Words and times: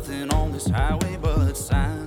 nothing 0.00 0.32
on 0.32 0.50
this 0.50 0.66
highway 0.66 1.14
but 1.20 1.54
signs. 1.54 1.99